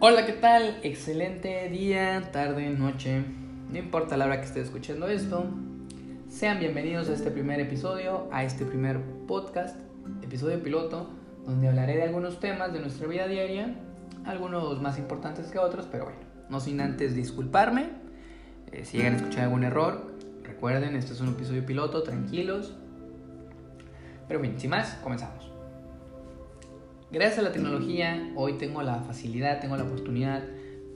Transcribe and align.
Hola, 0.00 0.26
¿qué 0.26 0.32
tal? 0.32 0.78
Excelente 0.84 1.68
día, 1.70 2.30
tarde, 2.30 2.70
noche, 2.70 3.24
no 3.68 3.78
importa 3.78 4.16
la 4.16 4.26
hora 4.26 4.40
que 4.40 4.46
esté 4.46 4.60
escuchando 4.60 5.08
esto. 5.08 5.44
Sean 6.28 6.60
bienvenidos 6.60 7.08
a 7.08 7.14
este 7.14 7.32
primer 7.32 7.58
episodio, 7.58 8.28
a 8.30 8.44
este 8.44 8.64
primer 8.64 9.00
podcast, 9.26 9.76
episodio 10.22 10.62
piloto, 10.62 11.10
donde 11.44 11.66
hablaré 11.66 11.96
de 11.96 12.04
algunos 12.04 12.38
temas 12.38 12.72
de 12.72 12.78
nuestra 12.78 13.08
vida 13.08 13.26
diaria, 13.26 13.74
algunos 14.24 14.80
más 14.80 15.00
importantes 15.00 15.48
que 15.48 15.58
otros, 15.58 15.88
pero 15.90 16.04
bueno, 16.04 16.20
no 16.48 16.60
sin 16.60 16.80
antes 16.80 17.16
disculparme. 17.16 17.88
Eh, 18.70 18.84
si 18.84 18.98
llegan 18.98 19.14
a 19.14 19.16
escuchar 19.16 19.42
algún 19.46 19.64
error, 19.64 20.12
recuerden, 20.44 20.94
este 20.94 21.12
es 21.12 21.20
un 21.20 21.30
episodio 21.30 21.66
piloto, 21.66 22.04
tranquilos. 22.04 22.72
Pero 24.28 24.38
bien, 24.38 24.60
sin 24.60 24.70
más, 24.70 24.94
comenzamos. 25.02 25.57
Gracias 27.10 27.38
a 27.38 27.42
la 27.42 27.52
tecnología, 27.52 28.32
hoy 28.36 28.58
tengo 28.58 28.82
la 28.82 28.96
facilidad, 28.96 29.60
tengo 29.60 29.78
la 29.78 29.84
oportunidad 29.84 30.44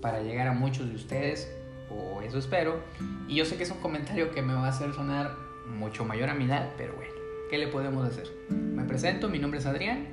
para 0.02 0.20
llegar 0.20 0.46
a 0.46 0.52
muchos 0.52 0.90
de 0.90 0.94
ustedes, 0.94 1.50
o 1.88 2.20
eso 2.20 2.36
espero. 2.36 2.80
Y 3.28 3.36
yo 3.36 3.46
sé 3.46 3.56
que 3.56 3.62
es 3.62 3.70
un 3.70 3.78
comentario 3.78 4.30
que 4.30 4.42
me 4.42 4.52
va 4.52 4.66
a 4.66 4.68
hacer 4.68 4.92
sonar 4.92 5.34
mucho 5.66 6.04
mayor 6.04 6.28
a 6.28 6.34
mi 6.34 6.44
edad, 6.44 6.68
pero 6.76 6.94
bueno, 6.96 7.12
¿qué 7.48 7.56
le 7.56 7.68
podemos 7.68 8.06
hacer? 8.06 8.28
Me 8.50 8.84
presento, 8.84 9.30
mi 9.30 9.38
nombre 9.38 9.60
es 9.60 9.64
Adrián, 9.64 10.08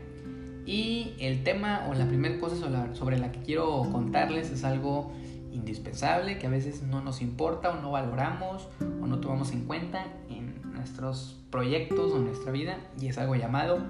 y 0.65 1.15
el 1.19 1.43
tema 1.43 1.85
o 1.89 1.93
la 1.93 2.07
primera 2.07 2.39
cosa 2.39 2.55
sobre 2.93 3.17
la 3.17 3.33
que 3.33 3.41
quiero 3.41 3.81
contarles 3.91 4.51
es 4.51 4.63
algo 4.63 5.11
indispensable 5.51 6.37
que 6.37 6.47
a 6.47 6.49
veces 6.49 6.81
no 6.81 7.01
nos 7.01 7.21
importa 7.21 7.71
o 7.71 7.81
no 7.81 7.91
valoramos 7.91 8.69
o 8.79 9.05
no 9.05 9.19
tomamos 9.19 9.51
en 9.51 9.65
cuenta 9.65 10.05
en 10.29 10.61
nuestros 10.71 11.41
proyectos 11.49 12.13
o 12.13 12.19
nuestra 12.19 12.53
vida 12.53 12.77
y 13.01 13.07
es 13.07 13.17
algo 13.17 13.35
llamado 13.35 13.83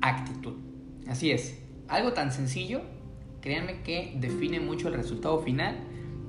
actitud. 0.00 0.71
Así 1.08 1.30
es, 1.30 1.58
algo 1.88 2.12
tan 2.12 2.32
sencillo, 2.32 2.80
créanme 3.40 3.82
que 3.82 4.14
define 4.16 4.60
mucho 4.60 4.88
el 4.88 4.94
resultado 4.94 5.40
final 5.40 5.76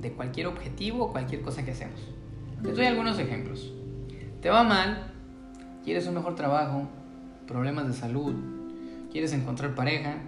de 0.00 0.12
cualquier 0.12 0.46
objetivo 0.48 1.04
o 1.04 1.12
cualquier 1.12 1.42
cosa 1.42 1.64
que 1.64 1.70
hacemos. 1.70 2.00
Les 2.62 2.76
doy 2.76 2.86
algunos 2.86 3.18
ejemplos. 3.18 3.72
Te 4.40 4.50
va 4.50 4.62
mal, 4.62 5.12
quieres 5.84 6.06
un 6.06 6.14
mejor 6.14 6.34
trabajo, 6.34 6.88
problemas 7.46 7.86
de 7.86 7.94
salud, 7.94 8.34
quieres 9.10 9.32
encontrar 9.32 9.74
pareja, 9.74 10.18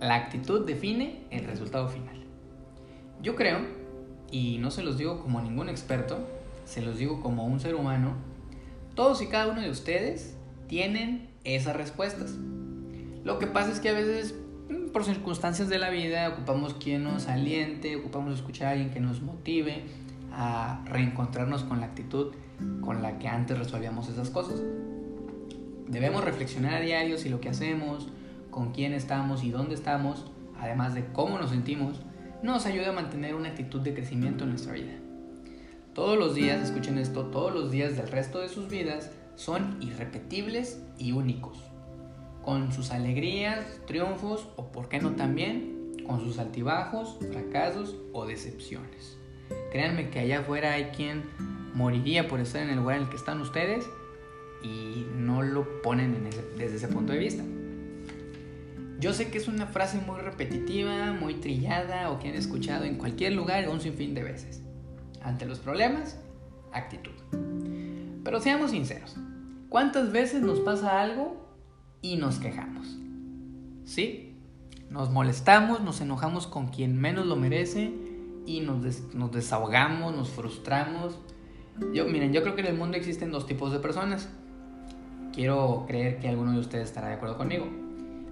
la 0.00 0.14
actitud 0.14 0.64
define 0.64 1.24
el 1.30 1.44
resultado 1.44 1.88
final. 1.88 2.24
Yo 3.22 3.34
creo, 3.34 3.58
y 4.30 4.58
no 4.58 4.70
se 4.70 4.82
los 4.82 4.98
digo 4.98 5.20
como 5.20 5.40
ningún 5.40 5.68
experto, 5.68 6.18
se 6.64 6.82
los 6.82 6.98
digo 6.98 7.20
como 7.20 7.46
un 7.46 7.58
ser 7.58 7.74
humano, 7.74 8.14
todos 8.94 9.22
y 9.22 9.26
cada 9.26 9.50
uno 9.50 9.60
de 9.60 9.70
ustedes 9.70 10.36
tienen 10.68 11.28
esas 11.44 11.76
respuestas. 11.76 12.36
Lo 13.28 13.38
que 13.38 13.46
pasa 13.46 13.70
es 13.70 13.78
que 13.78 13.90
a 13.90 13.92
veces, 13.92 14.34
mm, 14.70 14.88
por 14.88 15.04
circunstancias 15.04 15.68
de 15.68 15.78
la 15.78 15.90
vida, 15.90 16.30
ocupamos 16.30 16.72
quien 16.72 17.04
nos 17.04 17.28
aliente, 17.28 17.94
ocupamos 17.94 18.32
escuchar 18.32 18.68
a 18.68 18.70
alguien 18.70 18.88
que 18.88 19.00
nos 19.00 19.20
motive 19.20 19.82
a 20.32 20.82
reencontrarnos 20.86 21.62
con 21.62 21.80
la 21.80 21.86
actitud 21.88 22.32
con 22.80 23.02
la 23.02 23.18
que 23.18 23.28
antes 23.28 23.58
resolvíamos 23.58 24.08
esas 24.08 24.30
cosas. 24.30 24.62
Debemos 25.88 26.24
reflexionar 26.24 26.72
a 26.72 26.80
diario 26.80 27.18
si 27.18 27.28
lo 27.28 27.38
que 27.38 27.50
hacemos, 27.50 28.08
con 28.50 28.72
quién 28.72 28.94
estamos 28.94 29.44
y 29.44 29.50
dónde 29.50 29.74
estamos, 29.74 30.24
además 30.58 30.94
de 30.94 31.04
cómo 31.12 31.38
nos 31.38 31.50
sentimos, 31.50 32.00
nos 32.42 32.64
ayuda 32.64 32.88
a 32.88 32.92
mantener 32.92 33.34
una 33.34 33.50
actitud 33.50 33.82
de 33.82 33.92
crecimiento 33.92 34.44
en 34.44 34.50
nuestra 34.50 34.72
vida. 34.72 34.94
Todos 35.92 36.18
los 36.18 36.34
días, 36.34 36.62
escuchen 36.62 36.96
esto, 36.96 37.26
todos 37.26 37.52
los 37.52 37.70
días 37.70 37.94
del 37.94 38.08
resto 38.08 38.38
de 38.38 38.48
sus 38.48 38.70
vidas 38.70 39.10
son 39.34 39.76
irrepetibles 39.82 40.82
y 40.96 41.12
únicos 41.12 41.67
con 42.42 42.72
sus 42.72 42.90
alegrías, 42.90 43.80
triunfos 43.86 44.48
o, 44.56 44.72
por 44.72 44.88
qué 44.88 45.00
no 45.00 45.12
también, 45.12 45.96
con 46.06 46.20
sus 46.20 46.38
altibajos, 46.38 47.18
fracasos 47.30 47.96
o 48.12 48.26
decepciones. 48.26 49.18
Créanme 49.70 50.10
que 50.10 50.20
allá 50.20 50.40
afuera 50.40 50.72
hay 50.72 50.84
quien 50.86 51.24
moriría 51.74 52.28
por 52.28 52.40
estar 52.40 52.62
en 52.62 52.70
el 52.70 52.76
lugar 52.76 52.96
en 52.96 53.02
el 53.04 53.08
que 53.08 53.16
están 53.16 53.40
ustedes 53.40 53.88
y 54.62 55.06
no 55.14 55.42
lo 55.42 55.82
ponen 55.82 56.28
desde 56.56 56.76
ese 56.76 56.88
punto 56.88 57.12
de 57.12 57.18
vista. 57.18 57.44
Yo 58.98 59.12
sé 59.12 59.30
que 59.30 59.38
es 59.38 59.46
una 59.46 59.66
frase 59.66 60.00
muy 60.00 60.20
repetitiva, 60.20 61.12
muy 61.12 61.34
trillada 61.34 62.10
o 62.10 62.18
que 62.18 62.28
han 62.28 62.34
escuchado 62.34 62.84
en 62.84 62.96
cualquier 62.96 63.32
lugar 63.32 63.68
un 63.68 63.80
sinfín 63.80 64.14
de 64.14 64.24
veces. 64.24 64.60
Ante 65.22 65.46
los 65.46 65.60
problemas, 65.60 66.18
actitud. 66.72 67.12
Pero 68.24 68.40
seamos 68.40 68.72
sinceros, 68.72 69.16
¿cuántas 69.68 70.10
veces 70.10 70.42
nos 70.42 70.58
pasa 70.60 71.00
algo 71.00 71.47
y 72.02 72.16
nos 72.16 72.38
quejamos. 72.38 72.98
¿Sí? 73.84 74.36
Nos 74.90 75.10
molestamos, 75.10 75.80
nos 75.80 76.00
enojamos 76.00 76.46
con 76.46 76.68
quien 76.68 76.98
menos 76.98 77.26
lo 77.26 77.36
merece 77.36 77.92
y 78.46 78.60
nos, 78.60 79.14
nos 79.14 79.32
desahogamos, 79.32 80.14
nos 80.14 80.30
frustramos. 80.30 81.18
Yo, 81.92 82.06
miren, 82.06 82.32
yo 82.32 82.42
creo 82.42 82.54
que 82.54 82.62
en 82.62 82.68
el 82.68 82.76
mundo 82.76 82.96
existen 82.96 83.30
dos 83.30 83.46
tipos 83.46 83.72
de 83.72 83.78
personas. 83.78 84.28
Quiero 85.32 85.84
creer 85.86 86.18
que 86.18 86.28
alguno 86.28 86.52
de 86.52 86.58
ustedes 86.58 86.88
estará 86.88 87.08
de 87.08 87.14
acuerdo 87.14 87.36
conmigo. 87.36 87.68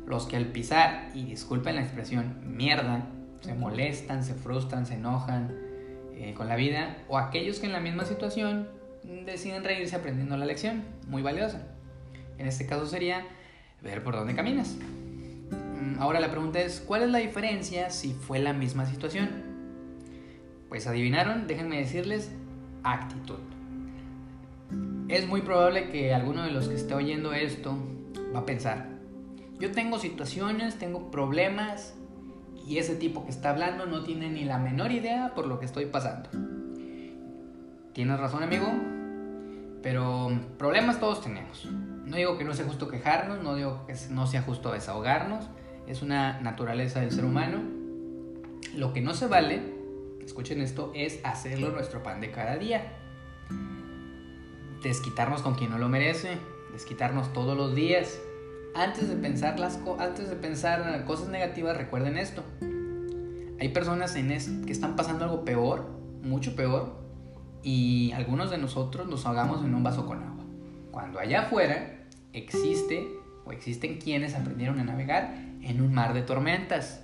Los 0.07 0.27
que 0.27 0.37
al 0.37 0.47
pisar, 0.47 1.11
y 1.15 1.25
disculpen 1.25 1.77
la 1.77 1.83
expresión, 1.83 2.57
mierda, 2.57 3.07
se 3.41 3.55
molestan, 3.55 4.25
se 4.25 4.35
frustran, 4.35 4.87
se 4.87 4.95
enojan 4.95 5.55
eh, 6.15 6.35
con 6.35 6.49
la 6.49 6.57
vida, 6.57 6.97
o 7.09 7.19
aquellos 7.19 7.59
que 7.59 7.67
en 7.67 7.73
la 7.73 7.81
misma 7.81 8.05
situación 8.05 8.69
deciden 9.25 9.63
reírse 9.63 9.95
aprendiendo 9.97 10.37
la 10.37 10.47
lección, 10.47 10.85
muy 11.07 11.23
valiosa. 11.23 11.67
En 12.39 12.47
este 12.47 12.67
caso 12.67 12.87
sería 12.87 13.27
ver 13.87 14.03
por 14.03 14.15
dónde 14.15 14.35
caminas. 14.35 14.77
Mm, 15.51 16.01
ahora 16.01 16.21
la 16.21 16.31
pregunta 16.31 16.61
es, 16.61 16.81
¿cuál 16.81 17.03
es 17.03 17.11
la 17.11 17.19
diferencia 17.19 17.91
si 17.91 18.13
fue 18.13 18.39
la 18.39 18.53
misma 18.53 18.87
situación? 18.87 19.29
Pues 20.69 20.87
adivinaron, 20.87 21.47
déjenme 21.47 21.79
decirles, 21.79 22.33
actitud. 22.83 23.39
Es 25.09 25.27
muy 25.29 25.41
probable 25.41 25.91
que 25.91 26.13
alguno 26.13 26.43
de 26.43 26.51
los 26.51 26.69
que 26.69 26.75
esté 26.75 26.95
oyendo 26.95 27.33
esto 27.33 27.79
va 28.35 28.41
a 28.41 28.47
pensar, 28.47 28.89
yo 29.61 29.71
tengo 29.71 29.99
situaciones, 29.99 30.79
tengo 30.79 31.11
problemas 31.11 31.95
y 32.67 32.79
ese 32.79 32.97
tipo 32.97 33.25
que 33.25 33.31
está 33.31 33.51
hablando 33.51 33.87
no 33.87 34.03
tiene 34.03 34.29
ni 34.29 34.45
la 34.45 34.59
menor 34.59 34.91
idea 34.91 35.33
por 35.35 35.47
lo 35.47 35.61
que 35.61 35.67
estoy 35.67 35.87
pasando. 35.87 36.29
Tienes 37.93 38.19
razón 38.19 38.43
amigo, 38.43 38.67
pero 39.83 40.31
problemas 40.59 40.99
todos 40.99 41.23
tenemos. 41.23 41.69
No 42.07 42.17
digo 42.17 42.39
que 42.39 42.45
no 42.45 42.55
sea 42.55 42.65
justo 42.67 42.87
quejarnos, 42.87 43.43
no 43.43 43.57
digo 43.57 43.85
que 43.87 43.95
no 44.11 44.29
sea 44.29 44.41
justo 44.41 44.73
desahogarnos, 44.73 45.47
es 45.89 46.03
una 46.03 46.41
naturaleza 46.41 47.01
del 47.01 47.11
ser 47.11 47.25
humano. 47.25 47.59
Lo 48.77 48.93
que 48.93 49.01
no 49.01 49.13
se 49.13 49.27
vale, 49.27 49.61
escuchen 50.25 50.61
esto, 50.61 50.93
es 50.95 51.19
hacerlo 51.25 51.71
nuestro 51.73 52.05
pan 52.05 52.21
de 52.21 52.31
cada 52.31 52.59
día. 52.59 52.93
Desquitarnos 54.85 55.43
con 55.43 55.57
quien 55.57 55.71
no 55.71 55.79
lo 55.79 55.89
merece, 55.89 56.39
desquitarnos 56.73 57.33
todos 57.33 57.57
los 57.57 57.75
días. 57.75 58.21
Antes 58.77 59.09
de 59.09 59.17
pensar, 59.17 59.59
las 59.59 59.81
antes 59.99 60.31
de 60.31 60.37
pensar 60.37 61.05
cosas 61.07 61.29
negativas, 61.29 61.77
recuerden 61.77 62.19
esto. 62.19 62.45
Hay 63.59 63.71
personas 63.71 64.15
en 64.15 64.65
que 64.65 64.73
están 64.73 64.95
pasando 64.95 65.25
algo 65.25 65.45
peor, 65.45 65.89
mucho 66.23 66.55
peor, 66.55 67.01
y 67.65 68.13
algunos 68.13 68.49
de 68.53 68.59
nosotros 68.59 69.09
nos 69.09 69.27
ahogamos 69.27 69.65
en 69.65 69.75
un 69.75 69.83
vaso 69.83 70.07
con 70.07 70.23
agua. 70.23 70.45
Cuando 70.93 71.19
allá 71.19 71.43
afuera 71.43 71.96
existe 72.37 73.09
o 73.45 73.53
existen 73.53 73.99
quienes 73.99 74.35
aprendieron 74.35 74.79
a 74.79 74.85
navegar 74.85 75.35
en 75.63 75.81
un 75.81 75.93
mar 75.93 76.15
de 76.15 76.23
tormentas. 76.23 77.03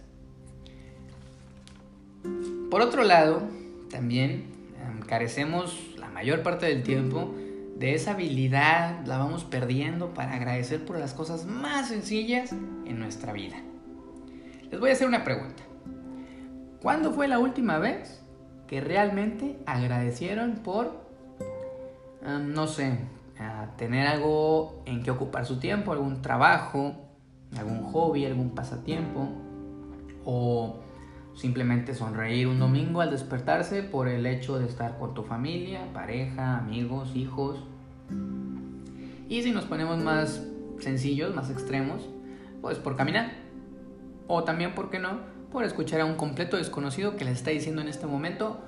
Por 2.70 2.80
otro 2.80 3.02
lado, 3.02 3.42
también 3.90 4.44
em, 4.84 5.00
carecemos 5.00 5.94
la 5.96 6.08
mayor 6.08 6.42
parte 6.42 6.66
del 6.66 6.82
tiempo 6.82 7.34
de 7.76 7.94
esa 7.94 8.12
habilidad, 8.12 9.04
la 9.06 9.18
vamos 9.18 9.44
perdiendo 9.44 10.14
para 10.14 10.34
agradecer 10.34 10.84
por 10.84 10.98
las 10.98 11.14
cosas 11.14 11.46
más 11.46 11.88
sencillas 11.88 12.52
en 12.52 12.98
nuestra 12.98 13.32
vida. 13.32 13.56
Les 14.70 14.78
voy 14.78 14.90
a 14.90 14.92
hacer 14.92 15.08
una 15.08 15.24
pregunta. 15.24 15.62
¿Cuándo 16.80 17.12
fue 17.12 17.28
la 17.28 17.38
última 17.38 17.78
vez 17.78 18.22
que 18.66 18.80
realmente 18.80 19.58
agradecieron 19.66 20.54
por, 20.56 21.04
em, 22.24 22.52
no 22.52 22.66
sé, 22.66 22.98
tener 23.76 24.06
algo 24.06 24.82
en 24.86 25.02
que 25.02 25.10
ocupar 25.10 25.46
su 25.46 25.58
tiempo, 25.58 25.92
algún 25.92 26.22
trabajo, 26.22 26.94
algún 27.56 27.82
hobby, 27.82 28.24
algún 28.24 28.50
pasatiempo, 28.50 29.28
o 30.24 30.76
simplemente 31.34 31.94
sonreír 31.94 32.46
un 32.46 32.58
domingo 32.58 33.00
al 33.00 33.10
despertarse 33.10 33.82
por 33.82 34.08
el 34.08 34.26
hecho 34.26 34.58
de 34.58 34.66
estar 34.66 34.98
con 34.98 35.14
tu 35.14 35.22
familia, 35.22 35.80
pareja, 35.92 36.58
amigos, 36.58 37.14
hijos. 37.16 37.58
Y 39.28 39.42
si 39.42 39.50
nos 39.50 39.64
ponemos 39.64 39.98
más 39.98 40.42
sencillos, 40.78 41.34
más 41.34 41.50
extremos, 41.50 42.08
pues 42.60 42.78
por 42.78 42.96
caminar. 42.96 43.32
O 44.26 44.44
también, 44.44 44.74
¿por 44.74 44.90
qué 44.90 44.98
no? 44.98 45.20
Por 45.50 45.64
escuchar 45.64 46.00
a 46.00 46.04
un 46.04 46.14
completo 46.14 46.56
desconocido 46.56 47.16
que 47.16 47.24
les 47.24 47.38
está 47.38 47.50
diciendo 47.50 47.82
en 47.82 47.88
este 47.88 48.06
momento, 48.06 48.62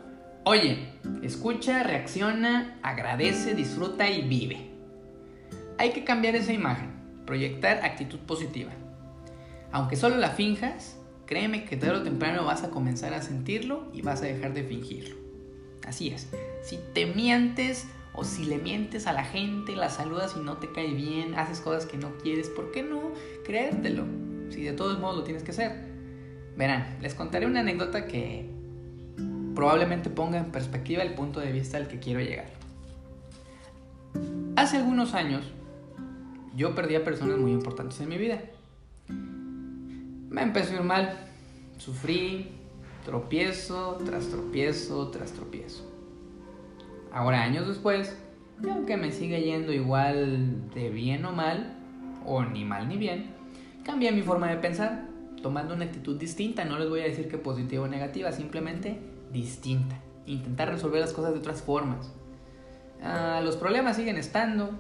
Oye, 0.47 0.91
escucha, 1.23 1.83
reacciona, 1.85 2.79
agradece, 2.83 3.55
disfruta 3.55 4.11
y 4.11 4.21
vive. 4.29 4.69
Hay 5.79 5.93
que 5.93 6.05
cambiar 6.05 6.37
esa 6.37 6.53
imagen, 6.53 6.91
proyectar 7.25 7.83
actitud 7.83 8.19
positiva. 8.19 8.71
Aunque 9.73 9.97
solo 9.97 10.19
la 10.19 10.33
finjas, 10.33 10.99
créeme 11.25 11.65
que 11.65 11.79
tarde 11.79 11.97
o 11.97 12.03
temprano 12.03 12.45
vas 12.45 12.63
a 12.63 12.69
comenzar 12.69 13.15
a 13.15 13.23
sentirlo 13.23 13.89
y 13.95 14.03
vas 14.03 14.21
a 14.21 14.27
dejar 14.27 14.53
de 14.53 14.65
fingirlo. 14.65 15.17
Así 15.87 16.11
es. 16.11 16.29
Si 16.63 16.79
te 16.93 17.07
mientes 17.07 17.87
o 18.13 18.23
si 18.23 18.45
le 18.45 18.59
mientes 18.59 19.07
a 19.07 19.15
la 19.15 19.25
gente, 19.25 19.75
la 19.75 19.89
saludas 19.89 20.35
y 20.37 20.41
no 20.41 20.59
te 20.59 20.71
cae 20.71 20.93
bien, 20.93 21.37
haces 21.37 21.63
cosas 21.63 21.87
que 21.87 21.97
no 21.97 22.19
quieres, 22.19 22.51
¿por 22.51 22.71
qué 22.71 22.83
no 22.83 23.13
creértelo? 23.47 24.05
Si 24.51 24.63
de 24.63 24.73
todos 24.73 24.99
modos 24.99 25.17
lo 25.17 25.25
tienes 25.25 25.43
que 25.43 25.53
hacer. 25.53 25.73
Verán, 26.55 26.99
les 27.01 27.15
contaré 27.15 27.47
una 27.47 27.61
anécdota 27.61 28.07
que 28.07 28.54
probablemente 29.55 30.11
ponga 30.11 30.39
en 30.39 30.51
perspectiva 30.51 31.03
el 31.03 31.15
punto 31.15 31.41
de 31.41 31.53
vista 31.53 31.77
al 31.77 31.89
que 31.89 31.99
quiero 31.99 32.21
llegar. 32.21 32.47
Hace 34.57 34.79
algunos 34.79 35.15
años 35.15 35.45
yo 36.57 36.75
perdí 36.75 36.95
a 36.95 37.05
personas 37.05 37.39
muy 37.39 37.53
importantes 37.53 38.01
en 38.01 38.09
mi 38.09 38.17
vida. 38.17 38.41
Me 39.09 40.43
empezó 40.43 40.73
a 40.73 40.77
ir 40.77 40.83
mal, 40.83 41.17
sufrí, 41.79 42.49
tropiezo 43.05 43.99
tras 44.05 44.29
tropiezo 44.29 45.09
tras 45.09 45.33
tropiezo. 45.33 45.91
Ahora, 47.13 47.43
años 47.43 47.69
después, 47.69 48.17
aunque 48.69 48.97
me 48.97 49.13
sigue 49.13 49.43
yendo 49.43 49.73
igual 49.73 50.71
de 50.75 50.91
bien 50.91 51.25
o 51.25 51.33
mal, 51.33 51.77
o 52.27 52.43
ni 52.43 52.65
mal 52.65 52.89
ni 52.89 52.97
bien, 52.97 53.27
cambié 53.85 54.11
mi 54.11 54.23
forma 54.23 54.49
de 54.49 54.57
pensar, 54.57 55.09
tomando 55.43 55.75
una 55.75 55.85
actitud 55.85 56.19
distinta. 56.19 56.65
No 56.65 56.79
les 56.79 56.89
voy 56.89 57.01
a 57.01 57.05
decir 57.05 57.29
que 57.29 57.39
positiva 57.39 57.85
o 57.85 57.89
negativa, 57.89 58.33
simplemente 58.33 58.99
distinta. 59.35 59.97
Intentar 60.25 60.71
resolver 60.71 61.03
las 61.03 61.13
cosas 61.13 61.35
de 61.35 61.41
otras 61.41 61.61
formas. 61.61 62.11
Ah, 63.03 63.43
los 63.45 63.57
problemas 63.57 63.97
siguen 63.97 64.17
estando, 64.17 64.71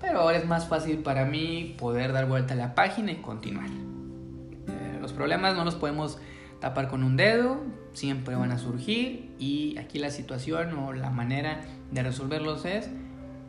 pero 0.00 0.20
ahora 0.20 0.38
es 0.38 0.46
más 0.46 0.66
fácil 0.66 0.98
para 0.98 1.24
mí 1.24 1.76
poder 1.78 2.12
dar 2.12 2.26
vuelta 2.26 2.54
a 2.54 2.56
la 2.56 2.74
página 2.74 3.12
y 3.12 3.16
continuar. 3.16 3.68
Eh, 3.68 4.98
los 5.00 5.12
problemas 5.12 5.54
no 5.54 5.64
los 5.64 5.76
podemos 5.76 6.18
tapar 6.58 6.88
con 6.88 7.04
un 7.04 7.16
dedo, 7.16 7.60
siempre 7.92 8.34
van 8.34 8.50
a 8.50 8.58
surgir 8.58 9.30
y 9.38 9.78
aquí 9.78 9.98
la 9.98 10.10
situación 10.10 10.76
o 10.78 10.92
la 10.92 11.10
manera 11.10 11.60
de 11.92 12.02
resolverlos 12.02 12.64
es 12.64 12.90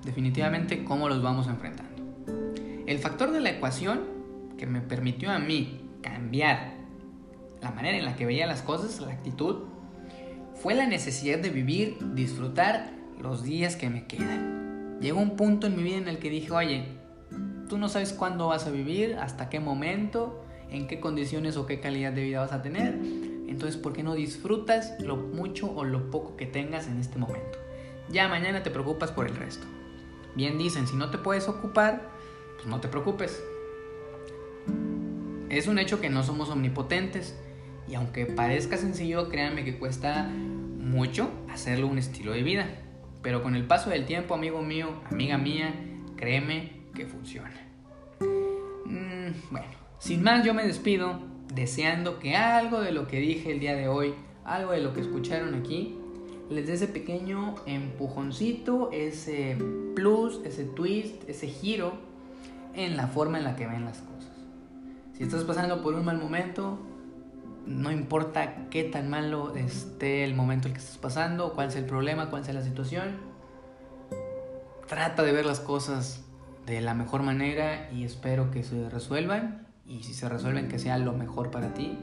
definitivamente 0.04 0.84
cómo 0.84 1.10
los 1.10 1.24
vamos 1.24 1.48
enfrentando. 1.48 2.04
El 2.86 3.00
factor 3.00 3.32
de 3.32 3.40
la 3.40 3.50
ecuación 3.50 4.02
que 4.58 4.68
me 4.68 4.82
permitió 4.82 5.32
a 5.32 5.40
mí 5.40 5.82
cambiar 6.02 6.76
la 7.62 7.72
manera 7.72 7.98
en 7.98 8.06
la 8.06 8.16
que 8.16 8.26
veía 8.26 8.46
las 8.48 8.62
cosas, 8.62 9.00
la 9.02 9.12
actitud, 9.12 9.64
fue 10.62 10.74
la 10.74 10.88
necesidad 10.88 11.38
de 11.40 11.50
vivir, 11.50 11.98
disfrutar 12.14 12.92
los 13.22 13.44
días 13.44 13.76
que 13.76 13.90
me 13.90 14.08
quedan. 14.08 14.98
Llegó 15.00 15.20
un 15.20 15.36
punto 15.36 15.68
en 15.68 15.76
mi 15.76 15.84
vida 15.84 15.98
en 15.98 16.08
el 16.08 16.18
que 16.18 16.32
dije, 16.32 16.52
oye, 16.52 16.86
tú 17.70 17.78
no 17.78 17.90
sabes 17.90 18.12
cuándo 18.12 18.48
vas 18.48 18.66
a 18.66 18.72
vivir, 18.72 19.18
hasta 19.20 19.50
qué 19.50 19.60
momento, 19.60 20.44
en 20.72 20.88
qué 20.88 21.00
condiciones 21.00 21.58
o 21.58 21.68
qué 21.68 21.80
calidad 21.80 22.12
de 22.12 22.24
vida 22.24 22.40
vas 22.40 22.54
a 22.54 22.64
tener. 22.64 22.96
Entonces, 23.48 23.78
¿por 23.78 23.94
qué 23.94 24.02
no 24.02 24.16
disfrutas 24.16 24.94
lo 25.00 25.16
mucho 25.16 25.72
o 25.72 25.84
lo 25.84 26.10
poco 26.10 26.36
que 26.36 26.48
tengas 26.48 26.88
en 26.88 27.00
este 27.00 27.20
momento? 27.20 27.60
Ya 28.10 28.28
mañana 28.28 28.64
te 28.64 28.72
preocupas 28.72 29.12
por 29.12 29.28
el 29.28 29.36
resto. 29.36 29.68
Bien 30.36 30.58
dicen, 30.58 30.88
si 30.88 30.96
no 30.96 31.12
te 31.12 31.20
puedes 31.20 31.48
ocupar, 31.48 32.10
pues 32.56 32.68
no 32.68 32.80
te 32.80 32.88
preocupes. 32.88 33.44
Es 35.50 35.68
un 35.68 35.78
hecho 35.78 36.02
que 36.02 36.10
no 36.10 36.24
somos 36.24 36.50
omnipotentes 36.50 37.36
y 37.90 37.96
aunque 37.96 38.26
parezca 38.26 38.78
sencillo, 38.78 39.30
créanme 39.30 39.64
que 39.64 39.78
cuesta 39.78 40.24
mucho 40.28 41.30
hacerlo 41.50 41.88
un 41.88 41.98
estilo 41.98 42.34
de 42.34 42.44
vida. 42.44 42.68
Pero 43.22 43.44
con 43.44 43.56
el 43.56 43.66
paso 43.66 43.90
del 43.90 44.06
tiempo, 44.06 44.36
amigo 44.36 44.62
mío, 44.62 44.90
amiga 45.10 45.38
mía, 45.38 45.74
créeme 46.16 46.72
que 46.94 47.06
funciona. 47.06 47.56
Mm, 48.86 49.52
bueno, 49.52 49.68
sin 50.00 50.24
más 50.24 50.46
yo 50.46 50.54
me 50.54 50.66
despido 50.66 51.20
deseando 51.54 52.20
que 52.20 52.36
algo 52.36 52.82
de 52.82 52.92
lo 52.92 53.08
que 53.08 53.20
dije 53.20 53.52
el 53.52 53.60
día 53.60 53.76
de 53.76 53.88
hoy, 53.88 54.14
algo 54.46 54.72
de 54.72 54.82
lo 54.82 54.94
que 54.94 55.02
escucharon 55.02 55.56
aquí, 55.56 55.98
les 56.50 56.68
dé 56.68 56.74
ese 56.74 56.88
pequeño 56.88 57.56
empujoncito, 57.66 58.90
ese 58.92 59.58
plus, 59.96 60.42
ese 60.46 60.64
twist, 60.64 61.28
ese 61.28 61.48
giro 61.48 61.94
en 62.74 62.96
la 62.96 63.08
forma 63.08 63.38
en 63.38 63.44
la 63.44 63.56
que 63.56 63.68
ven 63.68 63.86
las 63.86 64.00
cosas. 64.00 64.32
Si 65.14 65.24
estás 65.24 65.44
pasando 65.44 65.82
por 65.82 65.96
un 65.96 66.06
mal 66.06 66.18
momento, 66.18 66.80
no 67.68 67.92
importa 67.92 68.70
qué 68.70 68.84
tan 68.84 69.10
malo 69.10 69.56
esté 69.56 70.24
el 70.24 70.36
momento 70.36 70.68
en 70.68 70.74
el 70.74 70.80
que 70.80 70.84
estás 70.84 70.98
pasando, 70.98 71.54
cuál 71.54 71.72
sea 71.72 71.82
el 71.82 71.88
problema, 71.88 72.30
cuál 72.30 72.46
sea 72.46 72.54
la 72.54 72.64
situación, 72.64 73.18
trata 74.88 75.24
de 75.24 75.32
ver 75.34 75.46
las 75.46 75.60
cosas 75.60 76.24
de 76.66 76.82
la 76.82 76.94
mejor 76.94 77.24
manera 77.24 77.90
y 77.92 78.04
espero 78.04 78.52
que 78.52 78.64
se 78.64 78.90
resuelvan 78.90 79.68
y 79.86 80.04
si 80.04 80.14
se 80.14 80.28
resuelven 80.28 80.68
que 80.68 80.80
sea 80.80 80.98
lo 80.98 81.14
mejor 81.14 81.52
para 81.52 81.74
ti. 81.74 81.98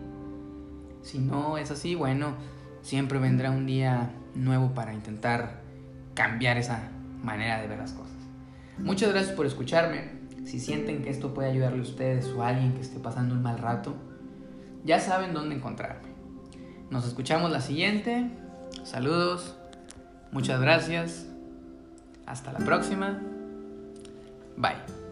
Si 1.03 1.19
no 1.19 1.59
es 1.59 1.71
así, 1.71 1.95
bueno, 1.95 2.35
siempre 2.83 3.19
vendrá 3.19 3.51
un 3.51 3.67
día 3.67 4.11
nuevo 4.35 4.73
para 4.75 4.95
intentar 4.95 5.61
cambiar 6.15 6.57
esa 6.57 6.91
manera 7.23 7.61
de 7.61 7.69
ver 7.69 7.79
las 7.79 7.93
cosas. 7.93 8.17
Muchas 8.79 9.13
gracias 9.13 9.35
por 9.35 9.47
escucharme. 9.47 10.25
Si 10.45 10.61
sienten 10.61 11.03
que 11.03 11.11
esto 11.11 11.33
puede 11.33 11.51
ayudarle 11.51 11.79
a 11.79 11.83
ustedes 11.83 12.29
o 12.29 12.43
a 12.43 12.49
alguien 12.49 12.75
que 12.75 12.81
esté 12.81 12.99
pasando 13.01 13.35
un 13.35 13.43
mal 13.43 13.59
rato, 13.59 13.95
ya 14.85 15.01
saben 15.01 15.35
dónde 15.35 15.57
encontrarme. 15.57 16.09
Nos 16.91 17.07
escuchamos 17.07 17.51
la 17.51 17.61
siguiente. 17.61 18.31
Saludos. 18.85 19.57
Muchas 20.31 20.61
gracias. 20.61 21.27
Hasta 22.27 22.53
la 22.53 22.61
próxima. 22.61 23.21
Bye. 24.57 25.04